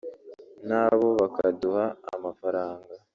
nabo 0.69 1.07
bakaduha 1.19 1.85
amafaranga 2.13 2.93